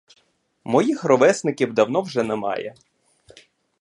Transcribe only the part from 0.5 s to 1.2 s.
Моїх